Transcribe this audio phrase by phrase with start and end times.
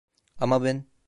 [0.39, 0.87] Ama ben...